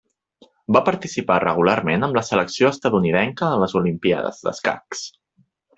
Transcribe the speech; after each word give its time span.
Va 0.77 0.81
participar 0.87 1.37
regularment 1.43 2.07
amb 2.07 2.19
la 2.19 2.25
selecció 2.31 2.73
estatunidenca 2.77 3.51
a 3.53 3.63
les 3.65 3.79
Olimpíades 3.85 4.45
d'escacs. 4.49 5.09